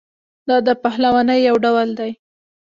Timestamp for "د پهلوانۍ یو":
0.67-1.55